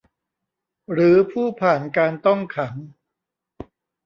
[0.91, 2.75] หรือผู้ผ่านการต้องขัง